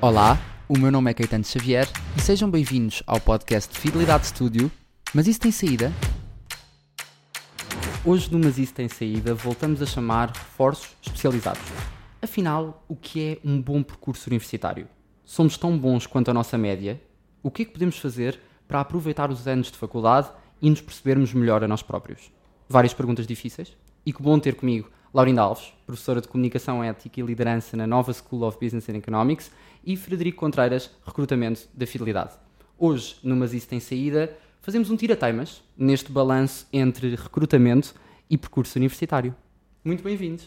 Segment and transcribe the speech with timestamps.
[0.00, 4.70] Olá, o meu nome é Caetano Xavier e sejam bem-vindos ao podcast de Fidelidade Studio.
[5.12, 5.92] Mas isso tem saída?
[8.04, 11.60] Hoje no Mas Isso Tem Saída voltamos a chamar reforços especializados.
[12.22, 14.86] Afinal, o que é um bom percurso universitário?
[15.24, 17.02] Somos tão bons quanto a nossa média?
[17.42, 18.38] O que é que podemos fazer
[18.68, 20.30] para aproveitar os anos de faculdade
[20.62, 22.30] e nos percebermos melhor a nós próprios?
[22.68, 23.76] Várias perguntas difíceis?
[24.06, 28.12] E que bom ter comigo Laurinda Alves, professora de Comunicação Ética e Liderança na Nova
[28.12, 29.50] School of Business and Economics,
[29.88, 32.34] e Frederico Contreiras, Recrutamento da Fidelidade.
[32.78, 37.94] Hoje, no Mas Isso Tem Saída, fazemos um tira-teimas neste balanço entre recrutamento
[38.28, 39.34] e percurso universitário.
[39.82, 40.46] Muito bem-vindos.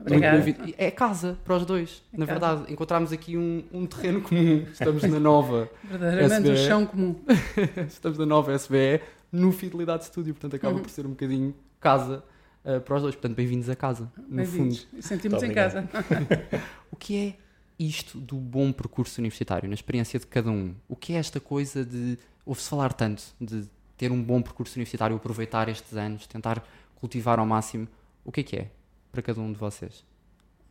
[0.00, 0.42] Obrigada.
[0.42, 2.40] Bem é casa para os dois, É na casa.
[2.40, 2.72] verdade.
[2.72, 4.66] Encontramos aqui um, um terreno comum.
[4.72, 6.66] Estamos na nova Verdadeiramente um SBE.
[6.66, 7.14] chão comum.
[7.86, 10.82] Estamos na nova SBE no Fidelidade Studio, portanto acaba Uhum.
[10.82, 12.24] por ser um bocadinho casa
[12.64, 13.14] uh, para os dois.
[13.14, 14.34] Portanto, bem-vindos a casa, no fundo.
[14.36, 14.88] Bem-vindos.
[14.98, 15.88] Sentimos em casa.
[16.90, 17.34] O que é
[17.78, 20.74] isto do bom percurso universitário, na experiência de cada um?
[20.88, 22.18] O que é esta coisa de.
[22.44, 27.46] Ouve-se falar tanto de ter um bom percurso universitário, aproveitar estes anos, tentar cultivar ao
[27.46, 27.86] máximo.
[28.24, 28.70] O que é que é
[29.10, 30.04] para cada um de vocês?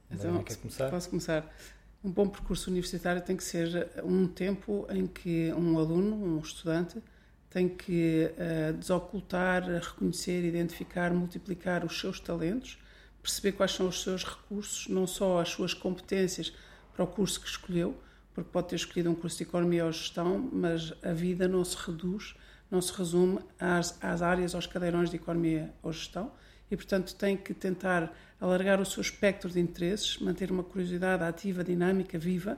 [0.10, 0.90] Então, quer começar?
[0.90, 1.56] Posso começar?
[2.04, 7.02] Um bom percurso universitário tem que ser um tempo em que um aluno, um estudante,
[7.50, 12.80] tem que eh, desocultar, reconhecer, identificar, multiplicar os seus talentos,
[13.22, 16.54] perceber quais são os seus recursos, não só as suas competências
[16.94, 17.96] para o curso que escolheu,
[18.34, 21.76] porque pode ter escolhido um curso de Economia ou Gestão, mas a vida não se
[21.78, 22.36] reduz,
[22.70, 26.32] não se resume às, às áreas, aos cadeirões de Economia ou Gestão,
[26.70, 31.64] e, portanto, tem que tentar alargar o seu espectro de interesses, manter uma curiosidade ativa,
[31.64, 32.58] dinâmica, viva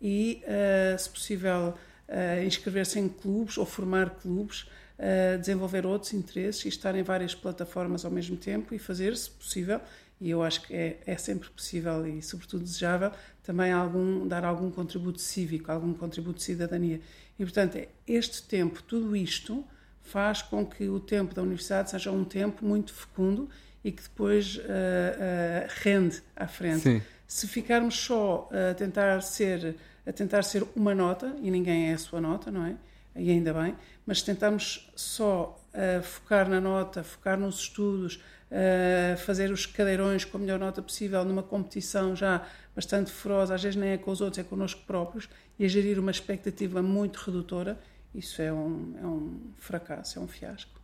[0.00, 1.74] e, eh, se possível,
[2.08, 4.66] eh, inscrever-se em clubes ou formar clubes,
[4.98, 9.30] eh, desenvolver outros interesses e estar em várias plataformas ao mesmo tempo e fazer, se
[9.30, 9.80] possível,
[10.20, 13.12] e eu acho que é, é sempre possível e, sobretudo, desejável,
[13.50, 17.00] também algum, dar algum contributo cívico, algum contributo de cidadania.
[17.36, 19.64] E, portanto, é este tempo, tudo isto,
[20.02, 23.50] faz com que o tempo da universidade seja um tempo muito fecundo
[23.82, 26.82] e que depois eh, eh, rende à frente.
[26.82, 27.02] Sim.
[27.26, 29.74] Se ficarmos só a tentar ser
[30.06, 32.76] a tentar ser uma nota e ninguém é a sua nota, não é?
[33.16, 33.74] E ainda bem,
[34.06, 40.24] mas se tentarmos só a focar na nota, focar nos estudos, a fazer os cadeirões
[40.24, 44.10] com a melhor nota possível numa competição já bastante feroz, às vezes nem é com
[44.10, 45.28] os outros, é connosco próprios,
[45.58, 47.78] e a gerir uma expectativa muito redutora,
[48.14, 50.80] isso é um, é um fracasso, é um fiasco.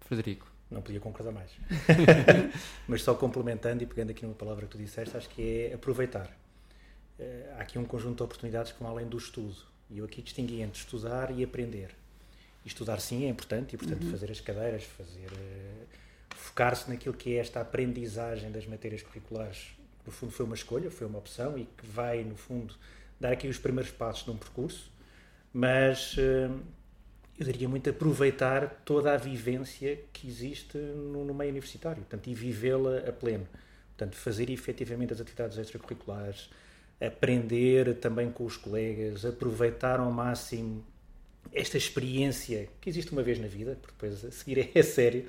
[0.00, 0.50] Frederico.
[0.70, 1.50] Não podia concordar mais.
[2.88, 6.34] Mas só complementando e pegando aqui numa palavra que tu disseste, acho que é aproveitar.
[7.18, 9.56] Eh, há aqui um conjunto de oportunidades que vão além do estudo.
[9.90, 11.94] E eu aqui distingui entre estudar e aprender.
[12.64, 15.84] E estudar sim é importante, e portanto fazer as cadeiras, fazer eh,
[16.34, 19.74] focar-se naquilo que é esta aprendizagem das matérias curriculares.
[20.04, 22.74] No fundo foi uma escolha, foi uma opção e que vai, no fundo,
[23.20, 24.90] dar aqui os primeiros passos de um percurso.
[25.52, 26.50] Mas eh,
[27.38, 32.34] eu diria muito aproveitar toda a vivência que existe no, no meio universitário, portanto, e
[32.34, 33.46] vivê-la a pleno.
[33.96, 36.50] Portanto, fazer efetivamente as atividades extracurriculares,
[37.00, 40.84] aprender também com os colegas, aproveitar ao máximo
[41.52, 45.26] esta experiência que existe uma vez na vida, porque depois a seguir é sério,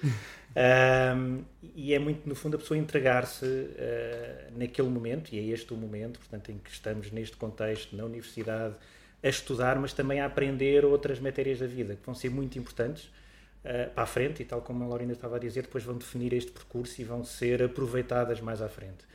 [0.55, 1.43] Um,
[1.75, 5.75] e é muito, no fundo, a pessoa entregar-se uh, naquele momento, e é este o
[5.75, 8.75] momento, portanto, em que estamos neste contexto, na universidade,
[9.23, 13.05] a estudar, mas também a aprender outras matérias da vida, que vão ser muito importantes
[13.05, 16.33] uh, para a frente, e tal como a Laurinda estava a dizer, depois vão definir
[16.33, 19.05] este percurso e vão ser aproveitadas mais à frente.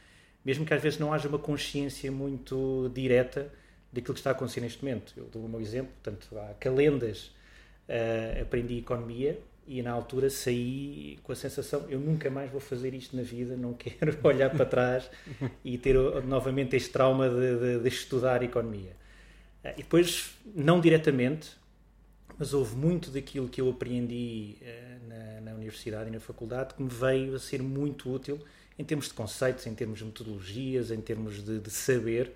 [0.44, 3.52] Mesmo que às vezes não haja uma consciência muito direta
[3.92, 5.12] daquilo que está a acontecer neste momento.
[5.16, 7.26] Eu dou o meu exemplo, portanto, há calendas,
[7.88, 9.38] uh, aprendi economia,
[9.68, 13.54] e na altura saí com a sensação eu nunca mais vou fazer isto na vida
[13.54, 15.10] não quero olhar para trás
[15.62, 15.94] e ter
[16.24, 18.96] novamente este trauma de, de, de, estudar economia
[19.76, 21.50] e depois não diretamente
[22.38, 24.56] mas houve muito daquilo que eu aprendi
[25.06, 28.40] na, na universidade e na faculdade que me veio a ser muito útil
[28.78, 32.32] em termos de conceitos em termos de metodologias em termos de, de saber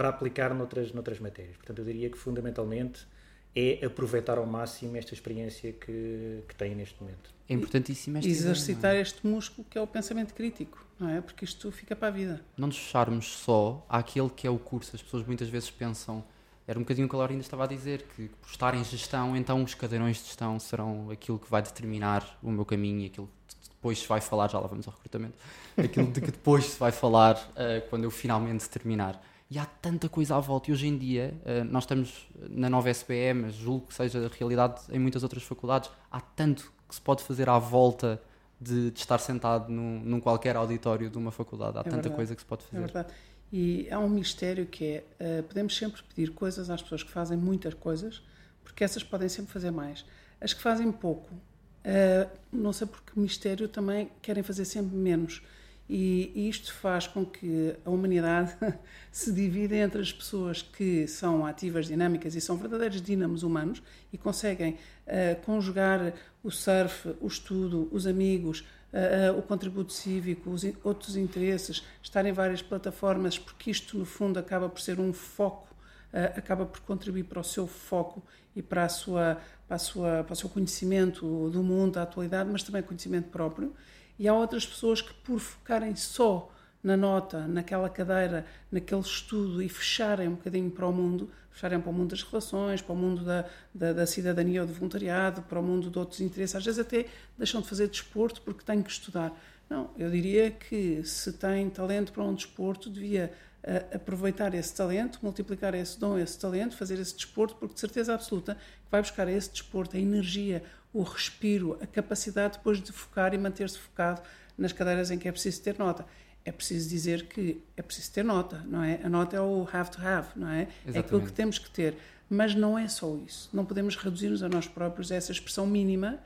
[0.00, 3.06] para aplicar noutras, noutras matérias portanto eu diria que fundamentalmente
[3.54, 7.34] é aproveitar ao máximo esta experiência que, que têm neste momento.
[7.46, 9.02] É importantíssimo esta Exercitar ideia, é?
[9.02, 11.20] este músculo que é o pensamento crítico, não é?
[11.20, 12.40] Porque isto fica para a vida.
[12.56, 14.96] Não nos fecharmos só àquele que é o curso.
[14.96, 16.24] As pessoas muitas vezes pensam,
[16.66, 19.36] era um bocadinho o que a Laurinda estava a dizer, que por estar em gestão,
[19.36, 23.28] então os cadeirões de gestão serão aquilo que vai determinar o meu caminho e aquilo
[23.48, 25.36] que depois se vai falar, já lá vamos ao recrutamento,
[25.76, 29.20] aquilo de que depois se vai falar uh, quando eu finalmente terminar.
[29.50, 30.70] E há tanta coisa à volta.
[30.70, 31.34] E hoje em dia,
[31.68, 35.90] nós estamos na nova SPE, mas julgo que seja realidade em muitas outras faculdades.
[36.08, 38.22] Há tanto que se pode fazer à volta
[38.60, 41.78] de, de estar sentado num, num, qualquer auditório de uma faculdade.
[41.78, 42.14] Há é tanta verdade.
[42.14, 42.76] coisa que se pode fazer.
[42.76, 43.12] É verdade.
[43.52, 44.84] E há um mistério que
[45.18, 48.22] é: uh, podemos sempre pedir coisas às pessoas que fazem muitas coisas,
[48.62, 50.04] porque essas podem sempre fazer mais.
[50.40, 55.42] As que fazem pouco, uh, não sei porque mistério também querem fazer sempre menos.
[55.92, 58.56] E, isto faz com que a humanidade
[59.10, 63.82] se divida entre as pessoas que são ativas, dinâmicas e são verdadeiros dínamos humanos
[64.12, 66.12] e conseguem uh, conjugar
[66.44, 68.60] o surf, o estudo, os amigos,
[68.92, 74.38] uh, o contributo cívico, os outros interesses, estar em várias plataformas, porque isto, no fundo,
[74.38, 75.74] acaba por ser um foco,
[76.14, 78.22] uh, acaba por contribuir para o seu foco
[78.54, 82.48] e para, a sua, para, a sua, para o seu conhecimento do mundo, da atualidade,
[82.48, 83.74] mas também conhecimento próprio.
[84.20, 86.52] E há outras pessoas que, por focarem só
[86.82, 91.88] na nota, naquela cadeira, naquele estudo e fecharem um bocadinho para o mundo, fecharem para
[91.88, 95.58] o mundo das relações, para o mundo da, da, da, cidadania ou do voluntariado, para
[95.58, 97.06] o mundo de outros interesses, às vezes até
[97.38, 99.32] deixam de fazer desporto porque têm que estudar.
[99.70, 103.32] Não, eu diria que se tem talento para um desporto, devia
[103.64, 108.12] uh, aproveitar esse talento, multiplicar esse dom, esse talento, fazer esse desporto, porque de certeza
[108.12, 113.32] absoluta que vai buscar esse desporto, a energia, o respiro, a capacidade depois de focar
[113.34, 114.22] e manter-se focado
[114.56, 116.04] nas cadeiras em que é preciso ter nota
[116.44, 119.00] é preciso dizer que é preciso ter nota, não é?
[119.02, 120.62] A nota é o have to have, não é?
[120.62, 120.96] Exatamente.
[120.96, 121.96] É aquilo que temos que ter.
[122.28, 123.50] Mas não é só isso.
[123.52, 126.18] Não podemos reduzir-nos a nós próprios a essa expressão mínima,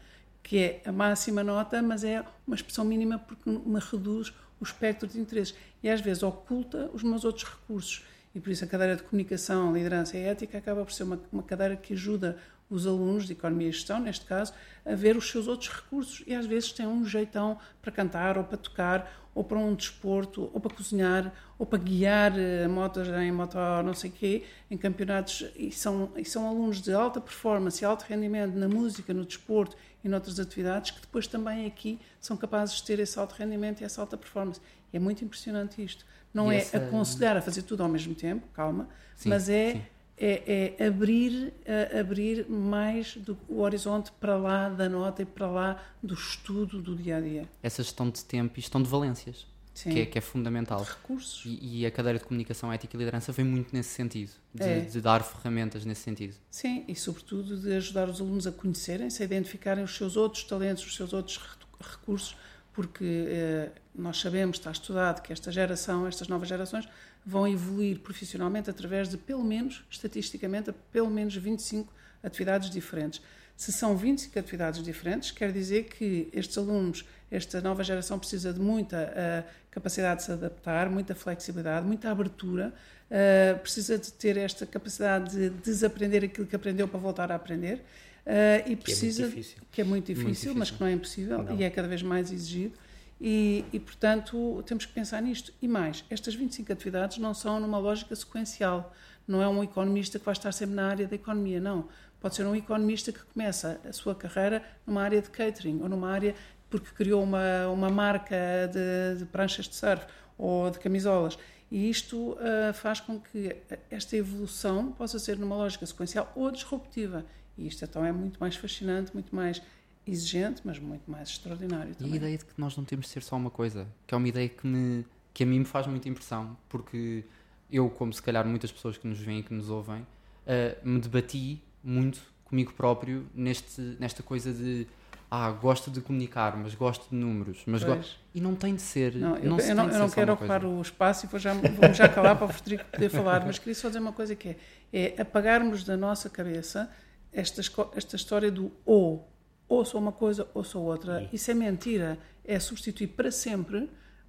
[0.42, 5.08] que é a máxima nota, mas é uma expressão mínima porque me reduz o espectro
[5.08, 5.54] de interesses.
[5.82, 8.04] E às vezes oculta os meus outros recursos.
[8.34, 11.42] E por isso a cadeira de comunicação, liderança e ética acaba por ser uma, uma
[11.42, 12.36] cadeira que ajuda
[12.68, 14.52] os alunos de Economia e Gestão, neste caso,
[14.84, 18.44] a ver os seus outros recursos e às vezes têm um jeitão para cantar ou
[18.44, 23.32] para tocar ou para um desporto ou para cozinhar ou para guiar uh, motos em
[23.32, 27.84] moto não sei quê, em campeonatos e são, e são alunos de alta performance e
[27.84, 32.76] alto rendimento na música, no desporto e noutras atividades que depois também aqui são capazes
[32.76, 34.60] de ter esse alto rendimento e essa alta performance.
[34.92, 36.04] E é muito impressionante isto.
[36.32, 36.76] Não e é essa...
[36.76, 39.82] aconselhar a fazer tudo ao mesmo tempo, calma, sim, mas é sim
[40.16, 45.46] é, é abrir, uh, abrir mais do, o horizonte para lá da nota e para
[45.46, 47.48] lá do estudo do dia a dia.
[47.62, 50.82] Essa gestão de tempo e gestão de valências, que é, que é, fundamental.
[50.82, 51.44] Recursos.
[51.44, 54.80] E, e, a cadeira de comunicação ética e liderança vem muito nesse sentido, de, é.
[54.80, 56.36] de, dar ferramentas nesse sentido.
[56.50, 60.86] Sim, e sobretudo de ajudar os alunos a conhecerem-se, a identificarem os seus outros talentos,
[60.86, 61.40] os seus outros
[61.80, 62.36] recursos,
[62.74, 66.86] porque eh, nós sabemos, está estudado, que esta geração, estas novas gerações,
[67.24, 71.90] vão evoluir profissionalmente através de, pelo menos, estatisticamente, pelo menos 25
[72.22, 73.22] atividades diferentes.
[73.56, 78.58] Se são 25 atividades diferentes, quer dizer que estes alunos, esta nova geração precisa de
[78.60, 82.74] muita uh, capacidade de se adaptar, muita flexibilidade, muita abertura,
[83.08, 87.84] uh, precisa de ter esta capacidade de desaprender aquilo que aprendeu para voltar a aprender.
[88.26, 90.54] Uh, e precisa, que é muito difícil, que é muito difícil, muito difícil.
[90.58, 91.56] mas que não é impossível não.
[91.56, 92.74] e é cada vez mais exigido.
[93.20, 95.52] E, e, portanto, temos que pensar nisto.
[95.60, 98.94] E mais, estas 25 atividades não são numa lógica sequencial.
[99.26, 101.88] Não é um economista que vai estar sempre na área da economia, não.
[102.20, 106.10] Pode ser um economista que começa a sua carreira numa área de catering ou numa
[106.10, 106.34] área
[106.70, 108.36] porque criou uma, uma marca
[108.72, 110.04] de, de pranchas de surf
[110.36, 111.38] ou de camisolas.
[111.70, 113.56] E isto uh, faz com que
[113.90, 117.24] esta evolução possa ser numa lógica sequencial ou disruptiva.
[117.56, 119.62] E isto então é muito mais fascinante, muito mais
[120.06, 122.12] exigente, mas muito mais extraordinário também.
[122.12, 124.16] E a ideia de que nós não temos de ser só uma coisa, que é
[124.16, 127.24] uma ideia que, me, que a mim me faz muita impressão, porque
[127.70, 131.00] eu, como se calhar muitas pessoas que nos veem e que nos ouvem, uh, me
[131.00, 134.86] debati muito comigo próprio neste, nesta coisa de
[135.30, 138.20] ah, gosto de comunicar, mas gosto de números, mas gosto...
[138.32, 139.16] e não tem de ser.
[139.16, 140.76] Não, eu, não, eu não, eu não quero ocupar coisa.
[140.76, 143.74] o espaço e vou já, vou já calar para o Frederico poder falar, mas queria
[143.74, 144.56] só dizer uma coisa que é,
[144.92, 146.88] é apagarmos da nossa cabeça
[147.34, 147.60] esta,
[147.94, 149.28] esta história do ou
[149.68, 151.22] ou sou uma coisa ou sou outra.
[151.32, 151.36] E.
[151.36, 152.18] Isso é mentira.
[152.44, 153.88] É substituir para sempre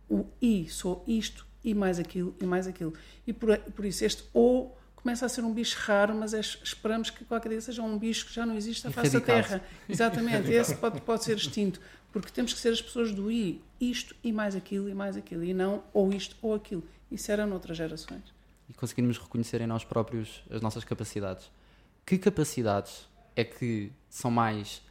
[0.10, 2.94] o i, sou isto e mais aquilo e mais aquilo.
[3.28, 7.10] E por, por isso este ou começa a ser um bicho raro, mas é, esperamos
[7.10, 9.62] que qualquer dia seja um bicho que já não existe à face da Terra.
[9.88, 11.80] Exatamente, esse pode, pode ser extinto.
[12.12, 15.44] Porque temos que ser as pessoas do i, isto e mais aquilo e mais aquilo,
[15.44, 16.84] e não ou isto ou aquilo.
[17.12, 18.24] Isso era noutras gerações.
[18.70, 21.52] E conseguirmos reconhecer em nós próprios as nossas capacidades.
[22.06, 24.82] Que capacidades é que são mais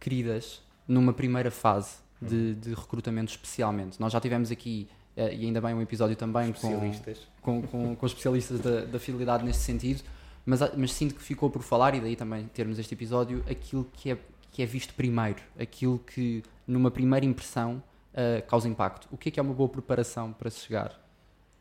[0.00, 4.00] queridas numa primeira fase de, de recrutamento especialmente.
[4.00, 7.02] Nós já tivemos aqui, uh, e ainda bem um episódio também com,
[7.40, 10.02] com, com, com especialistas da, da fidelidade nesse sentido,
[10.44, 14.10] mas, mas sinto que ficou por falar, e daí também termos este episódio, aquilo que
[14.10, 14.18] é,
[14.50, 19.08] que é visto primeiro, aquilo que numa primeira impressão uh, causa impacto.
[19.10, 21.00] O que é que é uma boa preparação para se chegar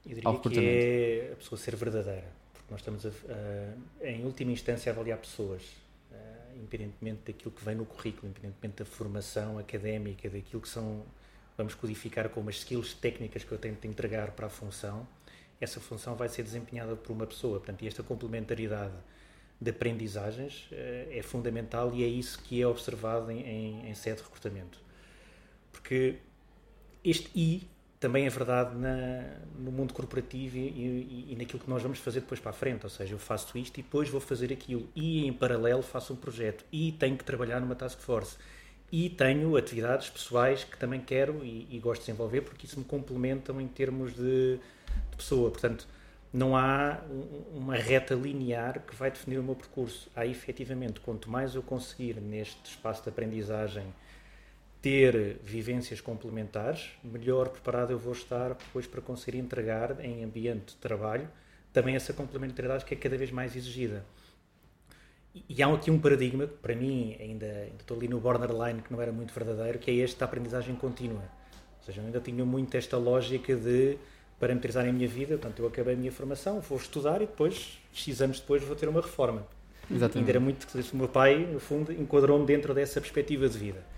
[0.06, 0.70] Eu diria ao recrutamento?
[0.70, 2.32] Que é a pessoa ser verdadeira,
[2.74, 5.62] nós estamos a, a, em última instância a avaliar pessoas
[6.56, 11.04] independentemente daquilo que vem no currículo, independentemente da formação académica, daquilo que são,
[11.58, 15.08] vamos codificar como as skills técnicas que eu tenho de entregar para a função,
[15.60, 17.60] essa função vai ser desempenhada por uma pessoa.
[17.60, 18.94] Portanto, esta complementaridade
[19.60, 20.76] de aprendizagens uh,
[21.12, 24.80] é fundamental e é isso que é observado em, em, em sede de recrutamento.
[25.72, 26.18] Porque
[27.04, 27.68] este I
[28.04, 29.24] também é verdade na,
[29.58, 32.84] no mundo corporativo e, e, e, naquilo que nós vamos fazer depois para a frente.
[32.84, 34.90] Ou seja, eu faço isto e depois vou fazer aquilo.
[34.94, 36.66] E em paralelo faço um projeto.
[36.70, 38.36] E tenho que trabalhar numa task force.
[38.92, 42.84] E tenho atividades pessoais que também quero e, e gosto de desenvolver porque isso me
[42.84, 45.50] complementam em termos de, de pessoa.
[45.50, 45.88] Portanto,
[46.34, 47.00] não há
[47.54, 50.12] uma reta linear que vai definir o meu percurso.
[50.14, 53.86] Há efetivamente, quanto mais eu conseguir neste espaço de aprendizagem
[54.84, 60.76] ter vivências complementares, melhor preparado eu vou estar depois para conseguir entregar em ambiente de
[60.76, 61.30] trabalho
[61.72, 64.06] também essa complementaridade que é cada vez mais exigida.
[65.48, 68.92] E há aqui um paradigma que para mim ainda, ainda estou ali no borderline que
[68.92, 71.24] não era muito verdadeiro, que é este da aprendizagem contínua.
[71.80, 73.98] Ou seja, eu ainda tinha muito esta lógica de
[74.38, 78.22] parametrizar a minha vida, portanto eu acabei a minha formação, vou estudar e depois, X
[78.22, 79.48] anos depois, vou ter uma reforma.
[79.90, 80.18] Exatamente.
[80.18, 83.93] Ainda era muito, o meu pai, no fundo, enquadrou-me dentro dessa perspectiva de vida.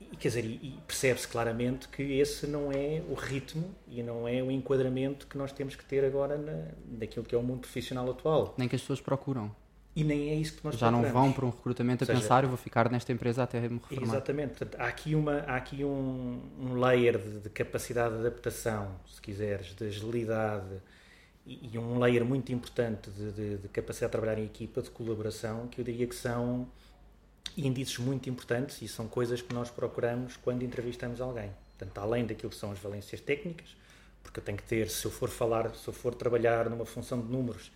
[0.00, 4.42] E, quer dizer, e percebe-se claramente que esse não é o ritmo e não é
[4.42, 8.08] o enquadramento que nós temos que ter agora na, naquilo que é o mundo profissional
[8.10, 8.54] atual.
[8.58, 9.54] Nem que as pessoas procuram.
[9.96, 11.14] E nem é isso que nós Já procuramos.
[11.14, 13.78] não vão para um recrutamento a seja, pensar, eu vou ficar nesta empresa até me
[13.78, 14.14] reformar.
[14.14, 14.48] Exatamente.
[14.58, 19.20] Portanto, há aqui, uma, há aqui um, um layer de, de, capacidade de adaptação, se
[19.20, 20.82] quiseres, de agilidade
[21.46, 24.90] e, e um layer muito importante de, de, de capacidade de trabalhar em equipa, de
[24.90, 26.66] colaboração, que eu diria que são
[27.56, 31.50] índices muito importantes e são coisas que nós procuramos quando entrevistamos alguém.
[31.76, 33.76] Portanto, além daquilo que são as valências técnicas,
[34.22, 37.20] porque eu tenho que ter, se eu for falar, se eu for trabalhar numa função
[37.20, 37.70] de números,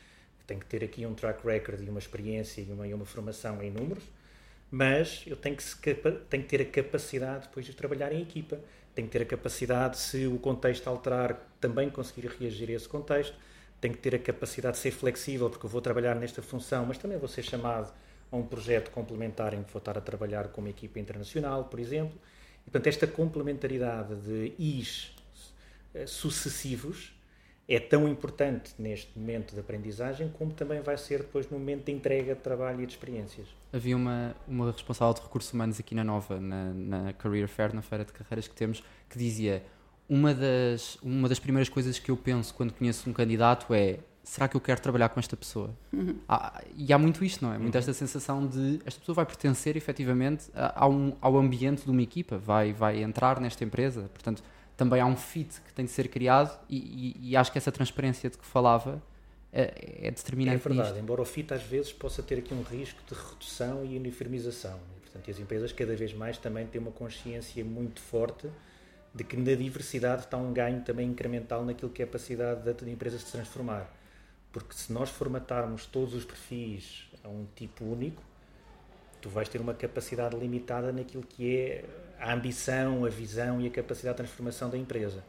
[0.46, 3.62] tenho que ter aqui um track record e uma experiência e uma, e uma formação
[3.62, 4.04] em números,
[4.70, 8.58] mas eu tenho que, tenho que ter a capacidade depois de trabalhar em equipa,
[8.94, 13.34] tenho que ter a capacidade, se o contexto alterar, também conseguir reagir a esse contexto,
[13.80, 16.98] tenho que ter a capacidade de ser flexível, porque eu vou trabalhar nesta função, mas
[16.98, 17.92] também vou ser chamado
[18.30, 21.78] a um projeto complementar em que vou estar a trabalhar com uma equipa internacional, por
[21.78, 22.18] exemplo.
[22.66, 25.14] E, portanto, esta complementaridade de Is
[25.94, 27.14] eh, sucessivos
[27.68, 31.92] é tão importante neste momento de aprendizagem como também vai ser depois no momento de
[31.92, 33.46] entrega de trabalho e de experiências.
[33.72, 37.82] Havia uma, uma responsável de recursos humanos aqui na Nova, na, na Career Fair, na
[37.82, 39.62] feira de carreiras que temos, que dizia
[40.08, 44.46] uma das, uma das primeiras coisas que eu penso quando conheço um candidato é será
[44.46, 45.74] que eu quero trabalhar com esta pessoa?
[45.92, 46.18] Uhum.
[46.28, 47.58] Há, e há muito isto, não é?
[47.58, 47.78] Muito uhum.
[47.78, 52.72] esta sensação de esta pessoa vai pertencer efetivamente ao, ao ambiente de uma equipa, vai,
[52.72, 54.42] vai entrar nesta empresa, portanto
[54.76, 57.72] também há um fit que tem de ser criado e, e, e acho que essa
[57.72, 59.02] transparência de que falava
[59.50, 60.56] é, é determinante.
[60.56, 61.02] É verdade, nisto.
[61.02, 64.78] embora o fit às vezes possa ter aqui um risco de redução e uniformização.
[64.96, 68.46] E, portanto, as empresas cada vez mais também têm uma consciência muito forte
[69.14, 72.90] de que na diversidade está um ganho também incremental naquilo que é a capacidade da
[72.90, 73.97] empresa de se transformar.
[74.52, 78.22] Porque se nós formatarmos todos os perfis a um tipo único,
[79.20, 81.84] tu vais ter uma capacidade limitada naquilo que é
[82.18, 85.24] a ambição, a visão e a capacidade de transformação da empresa.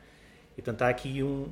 [0.58, 1.48] E portanto há aqui um,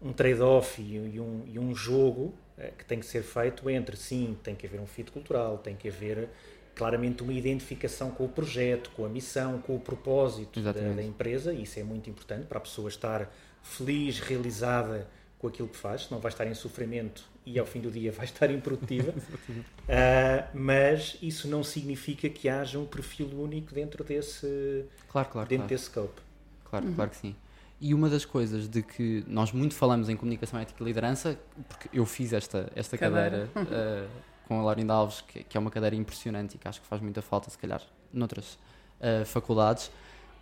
[0.00, 4.36] um trade-off e, um, e um jogo eh, que tem que ser feito entre, sim,
[4.42, 6.28] tem que haver um fit cultural, tem que haver
[6.74, 11.52] claramente uma identificação com o projeto, com a missão, com o propósito da, da, empresa,
[11.52, 13.30] e isso é muito importante para a pessoa estar
[13.62, 15.06] feliz, realizada
[15.40, 18.26] com aquilo que faz, não vai estar em sofrimento e ao fim do dia vai
[18.26, 19.12] estar improdutiva.
[19.50, 25.66] uh, mas isso não significa que haja um perfil único dentro desse, claro, claro, dentro
[25.66, 25.68] claro.
[25.68, 26.20] desse scope.
[26.64, 26.94] Claro, uhum.
[26.94, 27.34] claro que sim.
[27.80, 31.88] E uma das coisas de que nós muito falamos em comunicação ética e liderança, porque
[31.94, 34.10] eu fiz esta, esta cadeira, cadeira uh,
[34.46, 37.00] com a Laurinda Alves, que, que, é uma cadeira impressionante e que acho que faz
[37.00, 37.80] muita falta, se calhar,
[38.12, 38.58] noutras
[39.00, 39.90] uh, faculdades.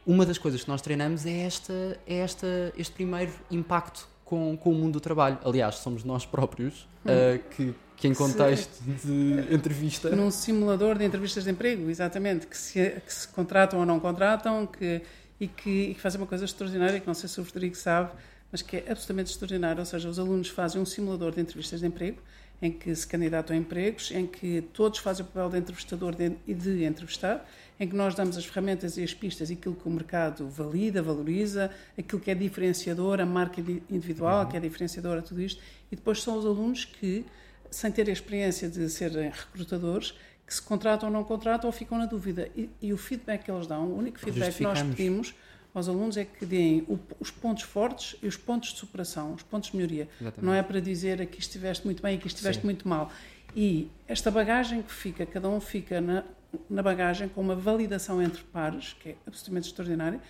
[0.05, 4.71] Uma das coisas que nós treinamos é, esta, é esta, este primeiro impacto com, com
[4.71, 5.39] o mundo do trabalho.
[5.43, 10.15] Aliás, somos nós próprios uh, que, que, em contexto de entrevista.
[10.15, 14.67] Num simulador de entrevistas de emprego, exatamente, que se, que se contratam ou não contratam
[14.67, 15.01] que,
[15.41, 18.11] e, que, e que fazem uma coisa extraordinária, que não sei se o Frederico sabe,
[18.53, 19.81] mas que é absolutamente extraordinário.
[19.81, 22.19] Ou seja, os alunos fazem um simulador de entrevistas de emprego
[22.61, 26.15] em que se candidatam a empregos, em que todos fazem o papel de entrevistador
[26.47, 27.49] e de, entrevistar
[27.79, 31.01] em que nós damos as ferramentas e as pistas e aquilo que o mercado valida,
[31.01, 34.51] valoriza, aquilo que é diferenciador, a marca individual, uhum.
[34.51, 35.63] que é diferenciadora, tudo isto,
[35.93, 37.25] e depois são os alunos que,
[37.71, 40.13] sem ter a experiência de serem recrutadores,
[40.45, 42.51] que se contratam ou não contratam ou ficam na dúvida.
[42.57, 45.35] E, e o feedback que eles dão, o único feedback que nós pedimos
[45.79, 49.43] aos alunos é que deem o, os pontos fortes e os pontos de superação, os
[49.43, 50.09] pontos de melhoria.
[50.21, 50.45] Exatamente.
[50.45, 52.67] Não é para dizer aqui estiveste muito bem, aqui estiveste Sim.
[52.67, 53.11] muito mal.
[53.57, 56.25] E esta bagagem que fica, cada um fica na,
[56.69, 60.21] na bagagem com uma validação entre pares, que é absolutamente extraordinária,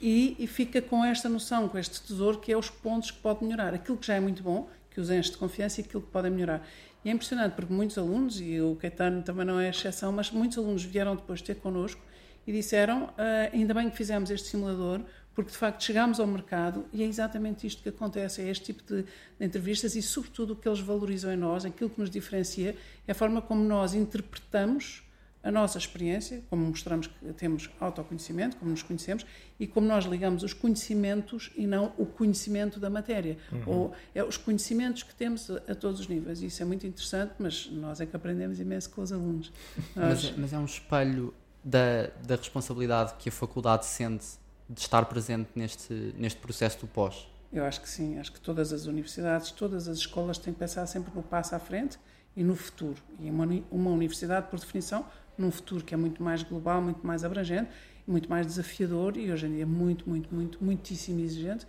[0.00, 3.42] e, e, fica com esta noção, com este tesouro, que é os pontos que pode
[3.42, 3.72] melhorar.
[3.72, 6.30] Aquilo que já é muito bom, que os enche de confiança e aquilo que podem
[6.30, 6.66] melhorar.
[7.04, 10.58] E é impressionante, porque muitos alunos, e o Caetano também não é exceção, mas muitos
[10.58, 12.00] alunos vieram depois ter connosco
[12.46, 15.00] e disseram: ah, ainda bem que fizemos este simulador,
[15.34, 18.82] porque de facto chegámos ao mercado e é exatamente isto que acontece, é este tipo
[18.84, 22.76] de, de, entrevistas e sobretudo o que eles valorizam em nós, aquilo que nos diferencia
[23.06, 25.02] é a forma como nós interpretamos
[25.42, 29.26] a nossa experiência, como mostramos que temos autoconhecimento, como nos conhecemos
[29.60, 33.62] e como nós ligamos os conhecimentos e não o conhecimento da matéria, uhum.
[33.66, 36.40] ou é os conhecimentos que temos a, a, todos os níveis.
[36.40, 39.52] Isso é muito interessante, mas nós é que aprendemos imenso com os alunos.
[39.94, 40.24] Nós...
[40.24, 44.26] Mas, mas, é um espelho da, da responsabilidade que a faculdade sente
[44.68, 47.26] de estar presente neste, neste processo do pós?
[47.52, 50.86] Eu acho que sim, acho que todas as universidades, todas as escolas têm que pensar
[50.86, 51.98] sempre no passo à frente
[52.36, 53.00] e no futuro.
[53.20, 55.06] E uma, uma universidade, por definição,
[55.38, 57.70] num futuro que é muito mais global, muito mais abrangente,
[58.06, 61.66] muito mais desafiador e hoje em dia muito, muito, muito, muitíssimo exigente.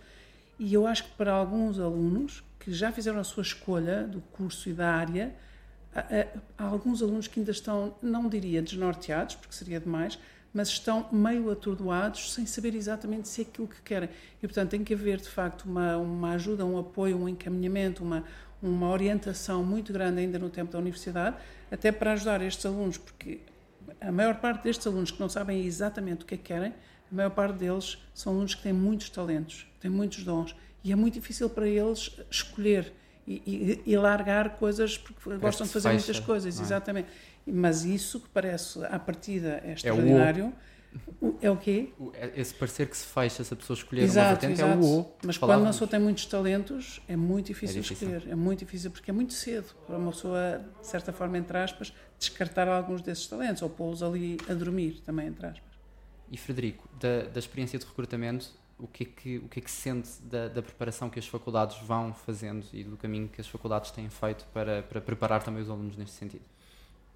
[0.58, 4.68] E eu acho que para alguns alunos que já fizeram a sua escolha do curso
[4.68, 5.34] e da área,
[5.96, 10.18] há, há alguns alunos que ainda estão, não diria desnorteados, porque seria demais,
[10.52, 14.08] mas estão meio atordoados sem saber exatamente se é aquilo que querem.
[14.42, 18.24] E, portanto, tem que haver, de facto, uma, uma ajuda, um apoio, um encaminhamento, uma,
[18.62, 21.36] uma orientação muito grande ainda no tempo da universidade,
[21.70, 23.40] até para ajudar estes alunos, porque
[24.00, 26.72] a maior parte destes alunos que não sabem exatamente o que é que querem,
[27.10, 30.96] a maior parte deles são alunos que têm muitos talentos, têm muitos dons, e é
[30.96, 32.92] muito difícil para eles escolher
[33.26, 36.62] e, e, e largar coisas porque gostam de fazer fecha, muitas coisas, é?
[36.62, 37.08] exatamente.
[37.46, 40.52] Mas isso que parece à partida é extraordinário.
[40.52, 40.76] É
[41.20, 41.92] o, é o quê?
[42.14, 44.72] É esse parecer que se fecha se a pessoa escolher exato, uma vertente exato.
[44.72, 45.12] é o O.
[45.24, 48.32] Mas quando uma pessoa tem muitos talentos, é muito difícil, é difícil, escolher.
[48.32, 51.92] É muito difícil porque é muito cedo para uma pessoa, de certa forma, entre aspas,
[52.18, 55.76] descartar alguns desses talentos ou pô-los ali a dormir, também, entre aspas.
[56.30, 59.70] E Frederico, da, da experiência de recrutamento, o que é que, o que, é que
[59.70, 63.90] sente da, da, preparação que as faculdades vão fazendo e do caminho que as faculdades
[63.90, 66.44] têm feito para, para preparar também os alunos neste sentido?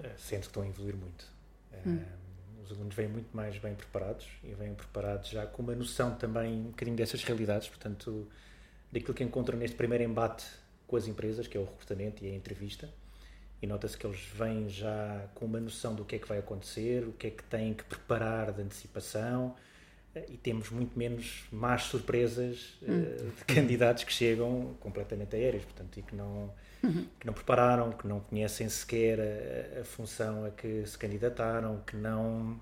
[0.02, 1.26] É, sente que estão a evoluir muito.
[1.86, 1.98] Hum.
[1.98, 6.14] É, os alunos vêm muito mais bem preparados e vêm preparados já com uma noção
[6.14, 8.26] também um bocadinho dessas realidades, portanto,
[8.90, 10.46] daquilo que encontram neste primeiro embate
[10.86, 12.88] com as empresas, que é o recrutamento e a entrevista.
[13.62, 17.06] E nota-se que eles vêm já com uma noção do que é que vai acontecer,
[17.06, 19.54] o que é que têm que preparar de antecipação,
[20.28, 22.86] e temos muito menos más surpresas hum.
[22.88, 27.06] uh, de candidatos que chegam completamente aéreos, portanto, e que não, uhum.
[27.18, 31.96] que não prepararam, que não conhecem sequer a, a, função a que se candidataram, que
[31.96, 32.60] não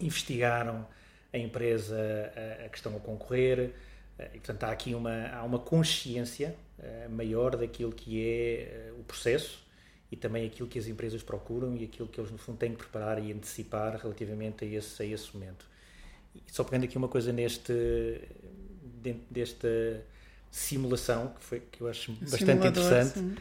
[0.00, 0.86] investigaram
[1.32, 3.72] a empresa a, a que estão a concorrer.
[4.18, 9.04] Uh, e, portanto, há aqui uma, há uma consciência uh, maior daquilo que é o
[9.04, 9.64] processo
[10.10, 12.78] e também aquilo que as empresas procuram e aquilo que eles, no fundo, têm que
[12.78, 15.69] preparar e antecipar relativamente a esse, a esse momento.
[16.34, 17.72] E só pegando aqui uma coisa neste
[19.02, 19.68] dentro desta
[20.50, 23.36] simulação que foi que eu acho bastante interessante sim.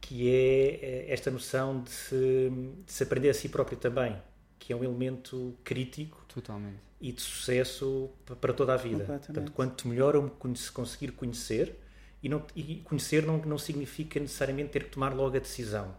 [0.00, 2.52] que é, é esta noção de se,
[2.86, 4.16] de se, aprender a si próprio também
[4.58, 6.76] que é um elemento crítico Totalmente.
[7.00, 10.30] e de sucesso para toda a vida portanto quanto melhor eu
[10.72, 11.74] conseguir conhecer
[12.22, 15.94] e, não, e conhecer não, não significa necessariamente ter que tomar logo a decisão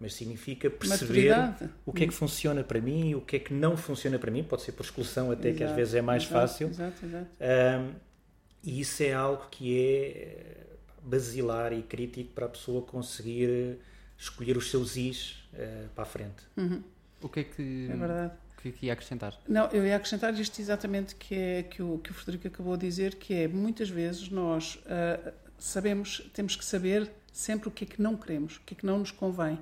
[0.00, 1.70] mas significa perceber Maturidade.
[1.84, 4.44] o que é que funciona para mim, o que é que não funciona para mim,
[4.44, 6.68] pode ser por exclusão até, exato, que às vezes é mais exato, fácil.
[6.68, 7.26] Exato, exato.
[7.40, 7.94] Um,
[8.62, 10.66] e isso é algo que é
[11.02, 13.78] basilar e crítico para a pessoa conseguir
[14.16, 16.42] escolher os seus is uh, para a frente.
[16.56, 16.82] Uhum.
[17.20, 17.88] O que é que.
[17.90, 18.32] É verdade.
[18.60, 19.38] Que, é que ia acrescentar?
[19.48, 22.86] Não, eu ia acrescentar isto exatamente que é que o, que o Frederico acabou de
[22.86, 27.86] dizer, que é muitas vezes nós uh, sabemos, temos que saber sempre o que é
[27.86, 29.58] que não queremos, o que é que não nos convém.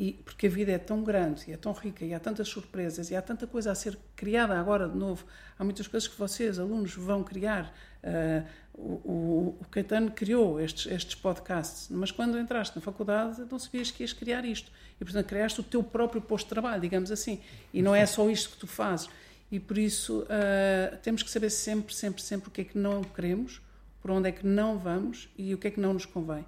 [0.00, 3.10] E, porque a vida é tão grande e é tão rica e há tantas surpresas
[3.10, 5.24] e há tanta coisa a ser criada agora de novo.
[5.58, 7.74] Há muitas coisas que vocês, alunos, vão criar.
[8.04, 13.90] Uh, o, o, Caetano criou estes, estes podcasts, mas quando entraste na faculdade não sabias
[13.90, 14.70] que ias criar isto.
[15.00, 17.40] E, portanto, criaste o teu próprio posto de trabalho, digamos assim.
[17.74, 19.10] E não é só isto que tu fazes.
[19.50, 23.02] E por isso uh, temos que saber sempre, sempre, sempre o que é que não
[23.02, 23.60] queremos,
[24.00, 26.46] por onde é que não vamos e o que é que não nos convém.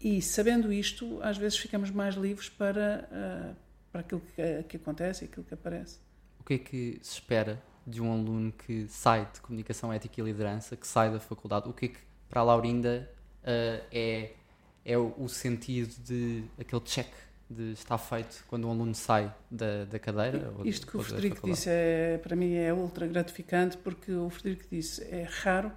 [0.00, 3.56] E sabendo isto, às vezes ficamos mais livres para, uh,
[3.90, 5.98] para aquilo que, que acontece e aquilo que aparece.
[6.38, 10.24] O que é que se espera de um aluno que sai de Comunicação Ética e
[10.24, 11.68] Liderança, que sai da faculdade?
[11.68, 13.10] O que é que, para a Laurinda,
[13.42, 14.32] uh, é,
[14.84, 17.10] é o, sentido de aquele check
[17.48, 20.52] de estar feito quando um aluno sai da, da cadeira?
[20.64, 25.02] Isto que o Frederico disse, é, para mim, é ultra gratificante, porque o Frederico disse,
[25.04, 25.72] é raro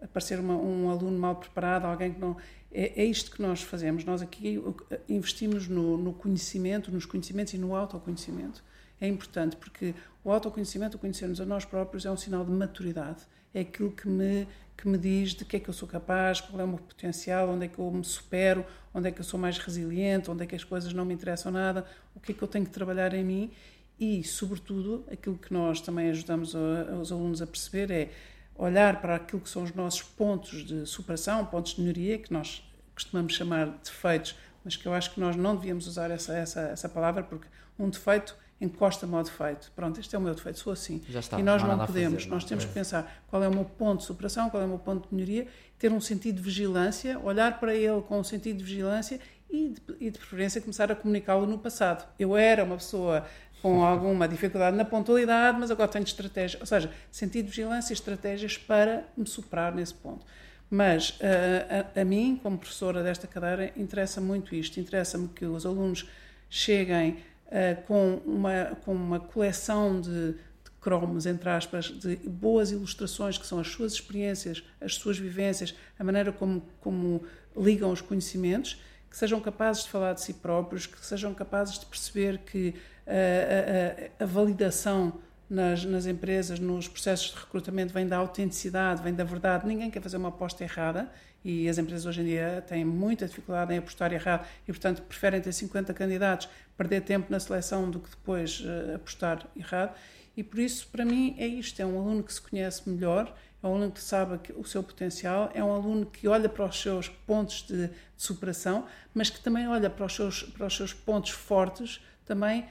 [0.00, 2.36] aparecer uma, um aluno mal preparado, alguém que não
[2.72, 4.04] é, é, isto que nós fazemos.
[4.04, 4.62] Nós aqui
[5.08, 8.62] investimos no, no, conhecimento, nos conhecimentos e no autoconhecimento.
[9.00, 13.22] É importante porque o autoconhecimento, o conhecermos a nós próprios, é um sinal de maturidade,
[13.52, 16.60] é aquilo que me, que me diz de que é que eu sou capaz, qual
[16.60, 19.38] é o meu potencial, onde é que eu me supero, onde é que eu sou
[19.38, 22.42] mais resiliente, onde é que as coisas não me interessam nada, o que é que
[22.42, 23.50] eu tenho que trabalhar em mim
[23.98, 28.10] e, sobretudo, aquilo que nós também ajudamos os alunos a perceber é
[28.54, 32.62] olhar para aquilo que são os nossos pontos de superação, pontos de melhoria, que nós
[32.94, 36.60] costumamos chamar de defeitos, mas que eu acho que nós não devíamos usar essa, essa,
[36.60, 37.46] essa palavra, porque
[37.78, 39.72] um defeito encosta-me ao defeito.
[39.74, 41.02] Pronto, este é o meu defeito, sou assim.
[41.08, 42.68] Está, e nós não, não podemos, fazer, nós temos é.
[42.68, 45.14] que pensar qual é o meu ponto de superação, qual é o meu ponto de
[45.14, 49.18] melhoria, ter um sentido de vigilância, olhar para ele com um sentido de vigilância
[49.50, 52.08] e de, e de preferência começar a comunicá-lo no passado.
[52.18, 53.26] Eu era uma pessoa
[53.62, 57.94] com alguma dificuldade na pontualidade, mas agora tenho estratégia, ou seja, sentido de vigilância e
[57.94, 60.26] estratégias para me superar nesse ponto.
[60.68, 64.80] Mas uh, a, a, mim, como professora desta cadeira, interessa muito isto.
[64.80, 66.08] Interessa-me que os alunos
[66.50, 73.38] cheguem uh, com, uma, com uma coleção de, de cromos, entre aspas, de boas ilustrações,
[73.38, 77.22] que são as suas experiências, as suas vivências, a maneira como, como
[77.56, 81.84] ligam os conhecimentos, que sejam capazes de falar de si próprios, que sejam capazes de
[81.84, 82.74] perceber que
[83.06, 85.20] a, a, a validação
[85.52, 89.66] nas, nas, empresas, nos processos de recrutamento, vem da autenticidade, vem da verdade.
[89.66, 91.10] Ninguém quer fazer uma aposta errada
[91.44, 95.40] e as empresas hoje em dia têm muita dificuldade em apostar errado e, portanto, preferem
[95.40, 99.94] ter 50 candidatos, perder tempo na seleção do que depois uh, apostar errado.
[100.34, 103.66] E por isso, para mim, é isto: é um aluno que se conhece melhor, é
[103.66, 107.08] um aluno que sabe o seu potencial, é um aluno que olha para os seus
[107.08, 111.30] pontos de, de superação, mas que também olha para os seus, para os seus pontos
[111.30, 112.64] fortes também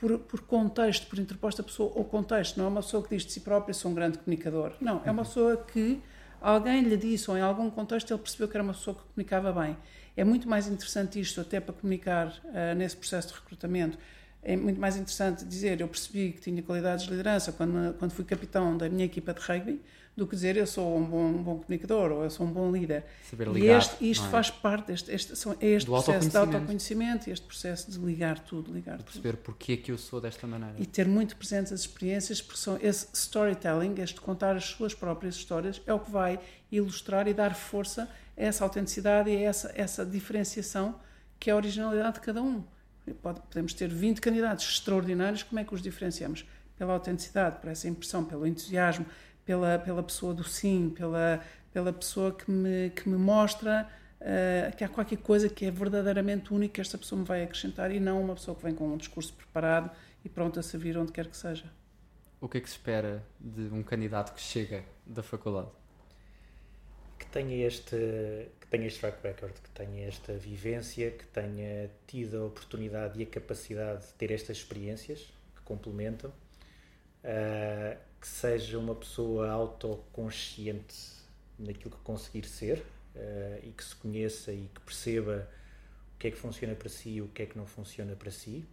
[0.00, 2.56] por, por, contexto, por interposta pessoa ou contexto.
[2.56, 4.72] Não é uma pessoa que diz de si própria sou um grande comunicador.
[4.80, 6.00] Não, é uma pessoa que
[6.40, 9.52] alguém lhe disse ou em algum contexto ele percebeu que era uma pessoa que comunicava
[9.52, 9.76] bem.
[10.16, 13.98] É muito mais interessante isto até para comunicar uh, nesse processo de recrutamento.
[14.42, 18.24] É muito mais interessante dizer eu percebi que tinha qualidades de liderança quando, quando fui
[18.24, 19.80] capitão da minha equipa de rugby
[20.20, 22.70] do que dizer eu sou um bom, um bom comunicador ou eu sou um bom
[22.70, 23.04] líder.
[23.28, 24.28] Saber ligar, e este, isto é?
[24.28, 28.38] faz parte deste este, é este Do processo de autoconhecimento e este processo de ligar
[28.38, 29.42] tudo, ligar de perceber tudo.
[29.42, 30.74] porque é que eu sou desta maneira.
[30.78, 35.34] E ter muito presentes as experiências, porque são esse storytelling, este contar as suas próprias
[35.36, 36.38] histórias, é o que vai
[36.70, 40.94] ilustrar e dar força a essa autenticidade e a essa, essa diferenciação
[41.38, 42.62] que é a originalidade de cada um.
[43.22, 46.44] Pode, podemos ter 20 candidatos extraordinários, como é que os diferenciamos?
[46.76, 49.06] Pela autenticidade, por essa impressão, pelo entusiasmo,
[49.44, 51.40] pela, pela pessoa do sim, pela,
[51.72, 53.88] pela pessoa que me, que me mostra
[54.20, 57.90] uh, que há qualquer coisa que é verdadeiramente única que esta pessoa me vai acrescentar
[57.90, 59.90] e não uma pessoa que vem com um discurso preparado
[60.24, 61.70] e pronto a servir onde quer que seja.
[62.40, 65.68] O que é que se espera de um candidato que chega da faculdade?
[67.18, 67.96] Que tenha este,
[68.58, 73.22] que tenha este track record, que tenha esta vivência, que tenha tido a oportunidade e
[73.22, 76.32] a capacidade de ter estas experiências que complementam.
[77.22, 80.96] Uh, que seja uma pessoa autoconsciente
[81.58, 82.78] naquilo que conseguir ser
[83.14, 85.48] uh, e que se conheça e que perceba
[86.14, 88.30] o que é que funciona para si e o que é que não funciona para
[88.30, 88.64] si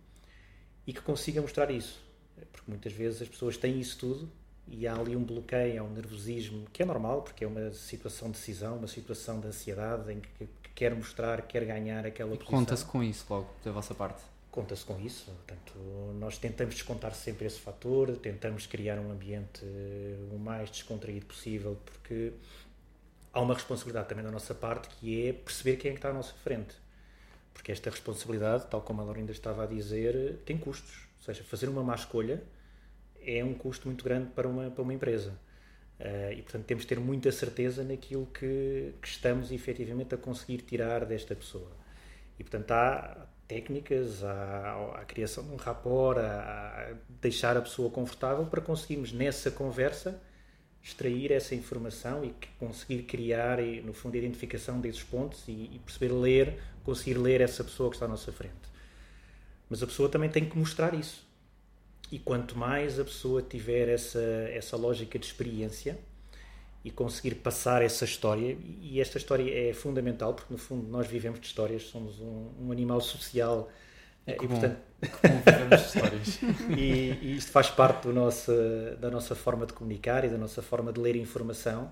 [0.86, 2.06] e que consiga mostrar isso.
[2.52, 4.30] Porque muitas vezes as pessoas têm isso tudo
[4.68, 8.30] e há ali um bloqueio, há um nervosismo, que é normal, porque é uma situação
[8.30, 12.38] de decisão, uma situação de ansiedade em que, que quer mostrar, quer ganhar aquela e
[12.38, 12.60] posição.
[12.60, 14.22] Conta-se com isso logo, da vossa parte?
[14.58, 15.26] Conta-se com isso.
[15.26, 15.78] Portanto,
[16.20, 21.78] nós tentamos descontar sempre esse fator, tentamos criar um ambiente eh, o mais descontraído possível,
[21.86, 22.34] porque
[23.32, 26.13] há uma responsabilidade também da nossa parte que é perceber quem é que está à
[26.13, 26.74] nossa frente.
[27.54, 31.08] Porque esta responsabilidade, tal como a Laurinda estava a dizer, tem custos.
[31.20, 32.41] Ou seja, fazer uma má escolha
[33.22, 35.39] é um custo muito grande para uma, para uma empresa.
[36.00, 40.63] Uh, e, portanto, temos de ter muita certeza naquilo que, que estamos efetivamente a conseguir
[40.63, 41.72] tirar desta pessoa.
[42.39, 48.46] E, portanto, há, técnicas, à, à criação de um rapport, a, deixar a pessoa confortável
[48.46, 50.20] para conseguirmos nessa conversa
[50.88, 56.14] extrair essa informação e conseguir criar, no fundo, a identificação desses pontos e, e, perceber
[56.14, 58.56] ler, conseguir ler essa pessoa que está à nossa frente.
[59.70, 61.28] Mas a pessoa também tem que mostrar isso.
[62.10, 66.00] E quanto mais a pessoa tiver essa, essa lógica de experiência,
[66.88, 68.58] e conseguir passar essa história.
[68.82, 72.71] E esta história é fundamental, porque no fundo nós vivemos de histórias, somos um, um
[72.71, 73.69] animal social.
[74.26, 74.78] E, e portanto,
[75.45, 76.39] vivemos histórias.
[76.78, 76.82] e,
[77.21, 78.54] e, isto faz parte do nosso,
[79.02, 81.91] da nossa forma de comunicar e da nossa forma de ler informação.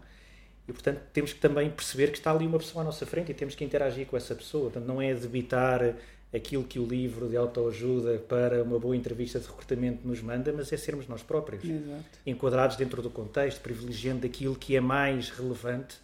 [0.65, 3.35] E portanto temos que também perceber que está ali uma pessoa à nossa frente e
[3.35, 4.71] temos que interagir com essa pessoa.
[4.71, 5.95] Portanto, não é debitar
[6.35, 10.71] aquilo que o livro de autoajuda para uma boa entrevista de recrutamento nos manda, mas
[10.71, 12.03] é sermos nós próprios, Exato.
[12.25, 15.97] enquadrados dentro do contexto, privilegiando aquilo que é mais relevante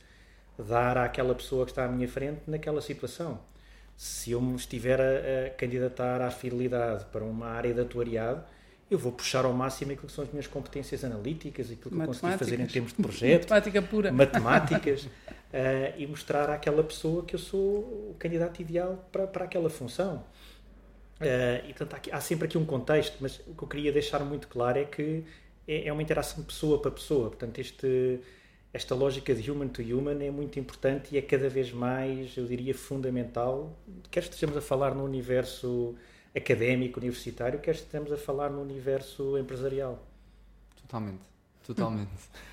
[0.57, 3.39] dar àquela pessoa que está à minha frente naquela situação.
[3.97, 8.43] Se eu me estiver a, a candidatar à fidelidade para uma área de atuariado,
[8.91, 12.05] eu vou puxar ao máximo aquilo que são as minhas competências analíticas, aquilo que eu
[12.05, 15.09] consegui fazer em termos de projeto, matemática pura, matemáticas, uh,
[15.97, 17.61] e mostrar àquela pessoa que eu sou
[18.11, 20.25] o candidato ideal para, para aquela função.
[21.21, 24.19] Uh, e portanto, há, há, sempre aqui um contexto, mas o que eu queria deixar
[24.25, 25.23] muito claro é que
[25.65, 27.29] é, é uma interação pessoa para pessoa.
[27.29, 28.19] Portanto, este,
[28.73, 32.45] esta lógica de human to human é muito importante e é cada vez mais, eu
[32.45, 33.73] diria, fundamental,
[34.09, 35.95] quer estejamos a falar no universo
[36.35, 40.01] académico, universitário, quer estejamos a falar no universo empresarial.
[40.81, 41.21] Totalmente,
[41.63, 42.09] totalmente.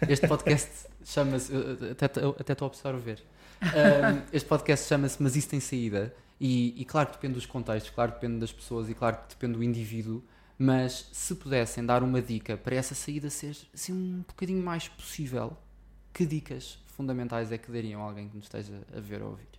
[0.08, 1.52] Este podcast chama-se,
[1.90, 3.18] até, estou a observar.
[3.62, 6.14] Um, este podcast chama-se Mas Isso Tem Saída.
[6.40, 9.34] E, e, claro que depende dos contextos, claro que depende das pessoas e claro que
[9.34, 10.22] depende do indivíduo.
[10.56, 15.56] Mas se pudessem dar uma dica para essa saída ser assim, um bocadinho mais possível,
[16.12, 19.30] que dicas fundamentais é que dariam a alguém que nos esteja a ver ou a
[19.30, 19.57] ouvir?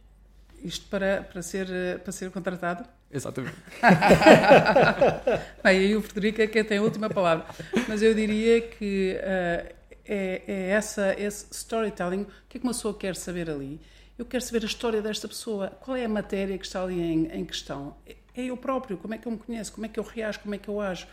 [0.63, 1.67] Isto para, para, ser,
[2.04, 2.88] para ser contratado?
[3.12, 3.56] Exatamente.
[5.63, 7.45] Bem, aí o Frederico é quem tem a última palavra.
[7.88, 9.74] Mas eu diria que uh,
[10.06, 12.22] é, é, essa, esse storytelling.
[12.22, 13.80] O que é que uma pessoa quer saber ali?
[14.17, 15.69] Eu quero saber a história desta pessoa.
[15.82, 17.95] Qual é a matéria que está ali em, em questão?
[18.06, 18.98] É, é eu próprio.
[18.98, 19.72] Como é que eu me conheço?
[19.72, 20.39] Como é que eu reajo?
[20.39, 21.08] Como é que eu ajo?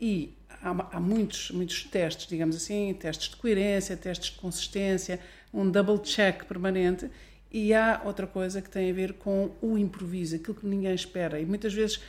[0.00, 5.20] E há, há muitos, muitos testes, digamos assim, testes de coerência, testes de consistência,
[5.52, 7.10] um double check permanente
[7.52, 11.40] e há outra coisa que tem a ver com o improviso, aquilo que ninguém espera.
[11.40, 12.00] E muitas vezes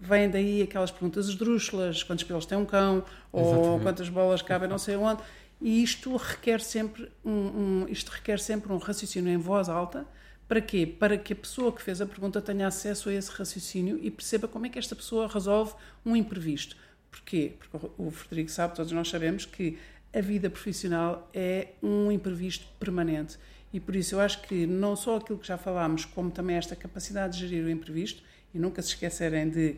[0.00, 3.68] vêm daí aquelas perguntas esdrúxulas, quantos pelos tem um cão, Exatamente.
[3.68, 5.22] ou quantas bolas cabem não sei onde.
[5.60, 10.06] E isto requer sempre um, um, isto requer sempre um raciocínio em voz alta.
[10.48, 10.86] Para quê?
[10.86, 14.46] Para que a pessoa que fez a pergunta tenha acesso a esse raciocínio e perceba
[14.46, 15.72] como é que esta pessoa resolve
[16.04, 16.76] um imprevisto.
[17.10, 17.54] Porquê?
[17.58, 19.78] Porque o Frederico sabe, todos nós sabemos que
[20.12, 23.38] a vida profissional é um imprevisto permanente
[23.74, 26.76] e por isso eu acho que não só aquilo que já falámos, como também esta
[26.76, 28.22] capacidade de gerir o imprevisto
[28.54, 29.74] e nunca se esquecerem de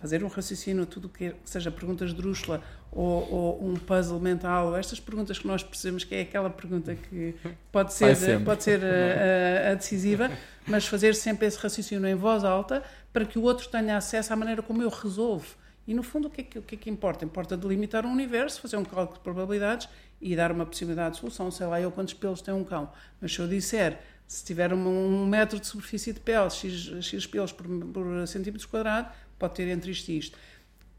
[0.00, 4.76] fazer um raciocínio, tudo que seja perguntas de drúxula ou, ou, um puzzle mental, ou
[4.76, 7.34] estas perguntas que nós percebemos que é aquela pergunta que
[7.72, 10.30] pode ser, pode ser a, a, a, decisiva,
[10.64, 14.36] mas fazer sempre esse raciocínio em voz alta para que o outro tenha acesso à
[14.36, 15.56] maneira como eu resolvo.
[15.88, 17.24] E no fundo, o que é que, o que, é que importa?
[17.24, 19.88] Importa delimitar um universo, fazer um cálculo de probabilidades
[20.20, 21.50] e dar uma possibilidade de solução.
[21.50, 22.92] Sei lá eu quantos pelos tem um cão.
[23.20, 27.26] Mas se eu disser, se tiver um, um metro de superfície de pele, x, x
[27.26, 30.38] pelos por, por centímetros quadrado, pode ter entre isto e isto.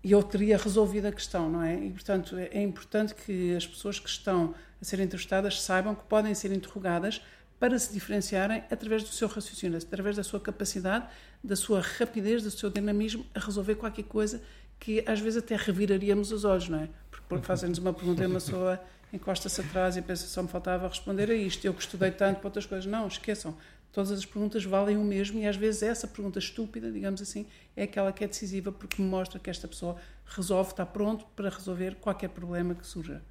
[0.04, 1.76] E eu teria resolvido a questão, não é?
[1.76, 6.04] E, portanto, é, é importante que as pessoas que estão a ser entrevistadas saibam que
[6.06, 7.22] podem ser interrogadas
[7.60, 11.06] para se diferenciarem através do seu raciocínio, através da sua capacidade,
[11.44, 14.42] da sua rapidez, do seu dinamismo a resolver qualquer coisa
[14.80, 16.90] que às vezes até reviraríamos os olhos, não é?
[17.30, 18.82] Porque fazem-nos uma pergunta e uma pessoa
[19.13, 22.47] encosta-se atrás e pensa só me faltava responder a isto, eu que estudei tanto para
[22.47, 22.86] outras coisas.
[22.86, 23.56] Não, esqueçam.
[23.91, 27.45] Todas as perguntas valem o mesmo e às vezes essa pergunta estúpida, digamos assim,
[27.76, 31.95] é aquela que é decisiva porque mostra que esta pessoa resolve, está pronto para resolver
[31.95, 33.21] qualquer problema que surja.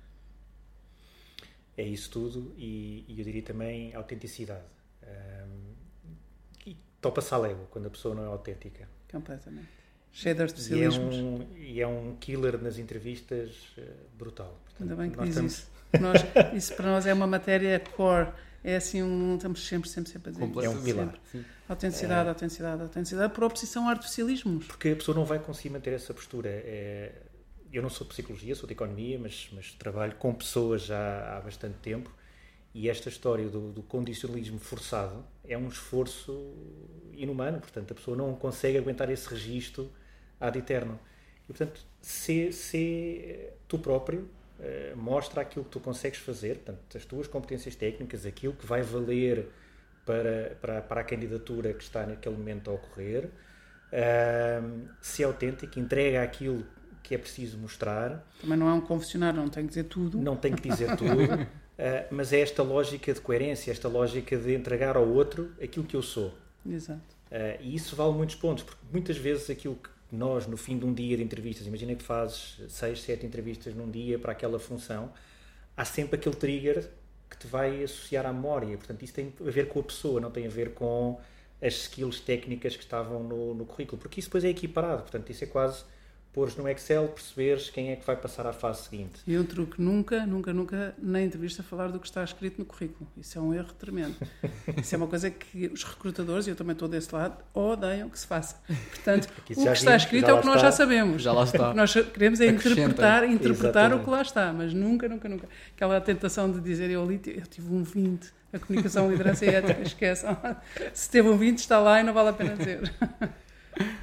[1.76, 4.66] É isso tudo e, e eu diria também autenticidade.
[5.02, 5.74] Um,
[6.66, 8.86] e topa-se a quando a pessoa não é autêntica.
[9.10, 9.68] Completamente.
[10.12, 11.14] Cheio de especialismos.
[11.14, 13.82] E é, um, e é um killer nas entrevistas uh,
[14.18, 14.60] brutal.
[14.80, 15.52] Ainda bem que diz estamos...
[15.52, 15.70] isso.
[16.00, 16.22] Nós,
[16.54, 18.28] isso para nós é uma matéria core.
[18.62, 20.64] É assim, um, estamos sempre, sempre, sempre a dizer.
[20.64, 21.14] É um pilar.
[21.68, 22.28] Autenticidade, é...
[22.28, 24.66] autenticidade, autenticidade, por oposição a artificialismos.
[24.66, 26.48] Porque a pessoa não vai conseguir manter essa postura.
[26.48, 27.12] É...
[27.72, 31.40] Eu não sou de psicologia, sou de economia, mas, mas trabalho com pessoas já há
[31.40, 32.10] bastante tempo
[32.72, 36.54] e esta história do, do, condicionalismo forçado é um esforço
[37.14, 39.90] inumano, portanto, a pessoa não consegue aguentar esse registro
[40.38, 40.98] ad eterno.
[41.44, 44.28] E, portanto, ser, ser tu próprio
[44.61, 48.83] uh, mostra aquilo que tu consegues fazer, portanto, as tuas competências técnicas, aquilo que vai
[48.83, 49.49] valer
[50.05, 56.23] para, para, para a candidatura que está naquele momento a ocorrer, uh, ser autêntico, entrega
[56.23, 56.64] aquilo
[57.03, 58.25] que é preciso mostrar.
[58.40, 60.18] Também não é um confessionário, não tem que dizer tudo.
[60.18, 61.46] Não tem que dizer tudo, uh,
[62.11, 66.03] mas é esta lógica de coerência, esta lógica de entregar ao outro aquilo que eu
[66.03, 66.35] sou.
[66.66, 67.01] Exato.
[67.31, 70.85] Uh, e isso vale muitos pontos, porque muitas vezes aquilo que nós, no fim de
[70.85, 75.12] um dia de entrevistas, imagina que fazes seis, sete entrevistas num dia para aquela função,
[75.77, 76.90] há sempre aquele trigger
[77.29, 78.77] que te vai associar à memória.
[78.77, 81.20] Portanto, isso tem a ver com a pessoa, não tem a ver com
[81.62, 85.03] as skills técnicas que estavam no, no currículo, porque isso depois é equiparado.
[85.03, 85.85] Portanto, isso é quase
[86.32, 89.20] pôres no Excel, perceberes quem é que vai passar à fase seguinte.
[89.26, 93.10] E um truque, nunca, nunca, nunca na entrevista falar do que está escrito no currículo.
[93.16, 94.14] Isso é um erro tremendo.
[94.80, 98.18] Isso é uma coisa que os recrutadores, e eu também estou desse lado, odeiam que
[98.18, 98.56] se faça.
[98.90, 101.22] Portanto, o que está escrito é o que nós já sabemos.
[101.22, 101.74] Já lá está.
[101.74, 105.48] nós queremos é interpretar, interpretar o que lá está, mas nunca, nunca, nunca.
[105.74, 109.82] Aquela tentação de dizer, eu li, eu tive um 20, a comunicação, liderança e ética,
[109.82, 110.36] esqueçam.
[110.92, 112.92] Se teve um 20 está lá e não vale a pena dizer.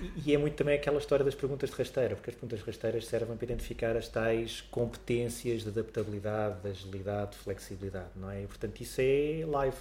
[0.02, 3.06] E, e é muito também aquela história das perguntas de rasteira, porque as perguntas rasteiras
[3.06, 8.44] servem para identificar as tais competências de adaptabilidade, de agilidade, de flexibilidade, não é?
[8.44, 9.78] E, portanto, isso é live,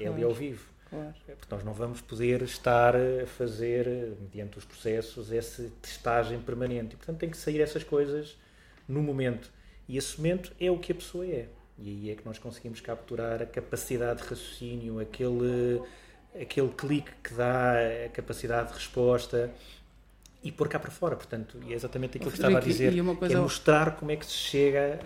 [0.00, 0.72] é ali ao vivo.
[0.88, 1.14] Claro.
[1.26, 3.86] É, Porque nós não vamos poder estar a fazer,
[4.20, 6.94] mediante os processos, essa testagem permanente.
[6.94, 8.36] E, portanto, tem que sair essas coisas
[8.86, 9.50] no momento.
[9.88, 11.48] E esse momento é o que a pessoa é.
[11.78, 15.80] E aí é que nós conseguimos capturar a capacidade de raciocínio, aquele,
[16.40, 17.74] aquele clique que dá
[18.06, 19.50] a capacidade de resposta
[20.44, 21.14] e pôr cá para fora.
[21.14, 24.32] Portanto, e é exatamente aquilo que estava a dizer, é mostrar como é que se
[24.32, 24.98] chega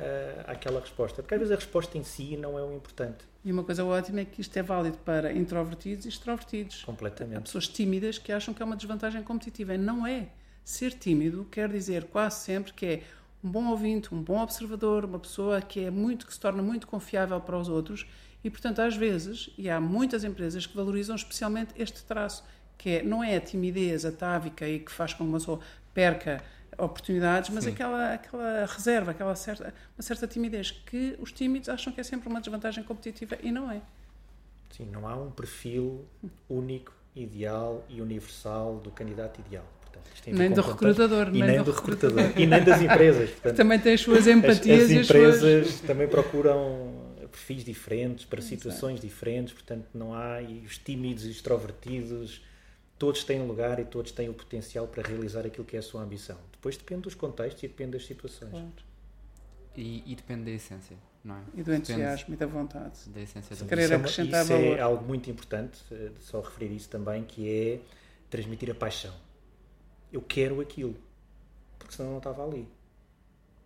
[0.47, 1.23] a- àquela resposta.
[1.23, 4.21] Porque às vezes a resposta em si não é o importante, E uma coisa ótima
[4.21, 6.81] é que isto é válido para introvertidos e extrovertidos.
[6.83, 7.43] Há completamente.
[7.43, 9.75] pessoas tímidas que acham que é uma desvantagem competitiva.
[9.75, 10.27] E Não é.
[10.65, 13.03] Ser tímido quer dizer quase sempre que é
[13.45, 16.89] um bom ouvinte, um bom observador, uma pessoa que é muito que se torna muito
[16.89, 18.05] confiável para os outros
[18.47, 22.45] e, portanto, às vezes, e há muitas empresas que valorizam especialmente este traço,
[22.79, 25.59] que é, não é a timidez atávica e que faz com que uma pessoa
[25.93, 26.41] perca
[26.79, 32.01] oportunidades, mas aquela, aquela reserva, aquela certa, uma certa timidez que os tímidos acham que
[32.01, 33.81] é sempre uma desvantagem competitiva e não é.
[34.71, 36.05] Sim, não há um perfil
[36.49, 39.67] único, ideal e universal do candidato ideal.
[39.81, 42.33] Portanto, Nem do recrutador, E nem do do recrutador.
[42.37, 43.29] E nem das empresas.
[43.31, 45.37] Portanto, Também tem as suas as, empatias as e as suas...
[45.37, 47.06] empresas também procuram
[47.37, 52.43] perfis diferentes, para situações diferentes, portanto não há, e os tímidos e extrovertidos,
[52.99, 56.03] todos têm lugar e todos têm o potencial para realizar aquilo que é a sua
[56.03, 56.39] ambição.
[56.51, 58.51] Depois depende dos contextos e depende das situações.
[58.51, 58.73] Claro.
[59.77, 61.43] E, e depende da essência, não é?
[61.55, 62.99] E do entusiasmo e da vontade.
[63.09, 64.81] Da essência Se da querer é acrescentar isso é valor.
[64.81, 67.81] algo muito importante, eh, só referir isso também, que é
[68.31, 69.13] transmitir a paixão.
[70.11, 70.97] Eu quero aquilo,
[71.79, 72.67] porque senão não estava ali.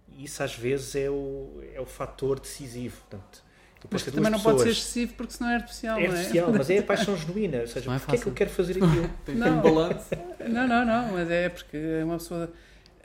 [0.08, 2.96] E isso às vezes é o, é o fator decisivo.
[3.08, 3.44] Portanto,
[3.90, 6.16] Mas que também não pode ser pessoas- excessivo porque senão é artificial, É não é?
[6.18, 7.60] artificial, mas é a paixão genuína.
[7.60, 9.10] Ou seja, Não é porque é que eu quero fazer aquilo?
[9.24, 9.58] Tem Não.
[9.58, 10.08] um balanço.
[10.48, 12.52] Não, não, não, mas é porque uma pessoa.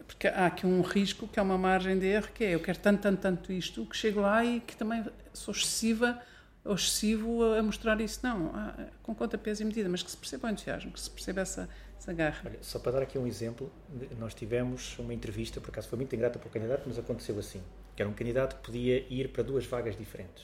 [0.07, 2.77] Porque há aqui um risco que é uma margem de erro, que é eu quero
[2.77, 6.19] tanto, tanto, tanto isto, que chego lá e que também sou excessiva
[6.63, 8.19] ou excessivo a mostrar isso.
[8.21, 8.51] Não,
[9.01, 11.67] com conta, peso e medida, mas que se perceba o entusiasmo, que se perceba essa,
[11.97, 12.41] essa garra.
[12.45, 13.71] Olha, só para dar aqui um exemplo,
[14.19, 17.61] nós tivemos uma entrevista, por acaso foi muito ingrata para o candidato, mas aconteceu assim.
[17.95, 20.43] Que era um candidato que podia ir para duas vagas diferentes.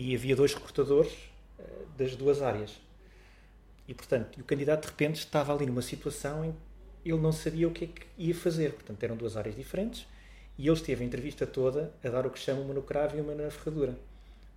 [0.00, 1.12] E havia dois recrutadores
[1.58, 1.64] eh,
[1.98, 2.80] das duas áreas.
[3.88, 6.52] E, portanto, o candidato de repente estava ali numa situação em
[7.02, 8.74] que ele não sabia o que é que ia fazer.
[8.74, 10.06] Portanto, eram duas áreas diferentes
[10.56, 13.20] e ele esteve a entrevista toda a dar o que chama uma no cravo e
[13.20, 13.98] uma na ferradura.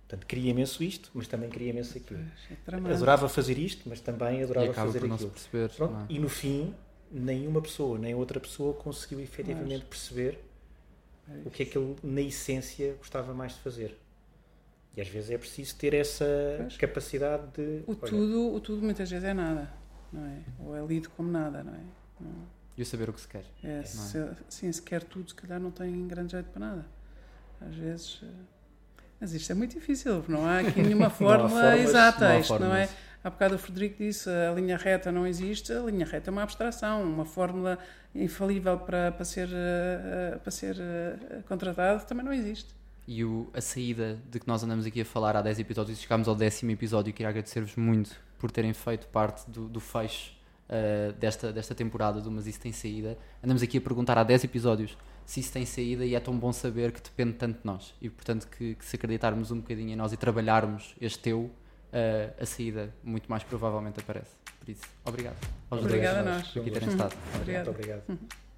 [0.06, 2.20] Portanto, queria imenso isto, mas também queria imenso aquilo.
[2.20, 2.92] É.
[2.92, 5.30] Adorava fazer isto, mas também adorava fazer aquilo.
[5.30, 5.70] perceber.
[5.70, 6.06] Pronto, é?
[6.08, 6.72] E no fim,
[7.10, 10.38] nenhuma pessoa, nem outra pessoa conseguiu efetivamente perceber
[11.44, 13.96] o que é que ele, na essência, gostava mais de fazer.
[14.96, 16.24] E às vezes é preciso ter essa
[16.58, 16.76] Pois.
[16.76, 17.82] capacidade de.
[17.86, 19.70] O olha, tudo, o tudo muitas vezes é nada,
[20.12, 20.38] não é?
[20.60, 21.80] Ou é lido como nada, não é?
[22.20, 23.44] Não- E o saber o que se quer.
[23.64, 23.82] É, é?
[23.84, 26.86] se, sim, se quer tudo, se calhar não tem grande jeito para nada.
[27.60, 28.20] Às vezes.
[28.22, 28.26] eh,
[29.20, 32.24] Mas isto é muito difícil, porque não há aqui nenhuma fórmula fórmulas, exata.
[32.28, 32.88] não há isto não é.
[33.24, 36.42] Há bocado o Frederico disse a linha reta não existe, a linha reta é uma
[36.42, 37.78] abstração, uma fórmula
[38.14, 40.76] infalível para, para ser, eh, eh, para ser
[41.48, 42.74] contratado também não existe.
[43.06, 46.02] E o, a saída de que nós andamos aqui a falar há 10 episódios e
[46.02, 50.32] chegámos ao décimo episódio, queria agradecer-vos muito por terem feito parte do, do fecho
[50.68, 53.18] uh, desta, desta temporada do Mas Isso Tem Saída.
[53.42, 56.52] Andamos aqui a perguntar há 10 episódios se isso tem saída e é tão bom
[56.52, 57.94] saber que depende tanto de nós.
[58.00, 61.52] E portanto que, que se acreditarmos um bocadinho em nós e trabalharmos este eu, uh,
[62.40, 64.30] a saída muito mais provavelmente aparece.
[64.58, 65.36] Por isso, obrigado.
[65.70, 66.48] aos dois Obrigada a nós.
[66.48, 67.16] por aqui terem estado.
[67.36, 67.70] Obrigada.
[67.70, 68.51] Muito obrigado.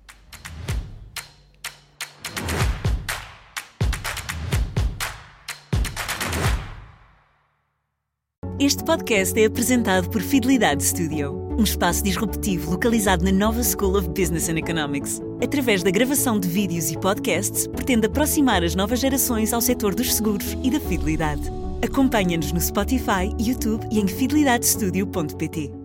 [8.61, 14.09] Este podcast é apresentado por Fidelidade Studio, um espaço disruptivo localizado na Nova School of
[14.11, 15.21] Business and Economics.
[15.43, 20.15] Através da gravação de vídeos e podcasts, pretende aproximar as novas gerações ao setor dos
[20.15, 21.43] seguros e da fidelidade.
[21.83, 25.84] Acompanha-nos no Spotify, YouTube e em fidelidadestudio.pt.